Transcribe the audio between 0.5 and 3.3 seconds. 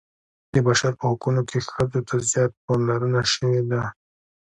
د بشر په حقونو کې ښځو ته زیاته پاملرنه